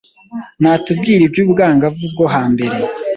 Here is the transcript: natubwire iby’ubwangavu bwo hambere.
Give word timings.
natubwire 0.61 1.23
iby’ubwangavu 1.25 2.03
bwo 2.13 2.25
hambere. 2.33 2.77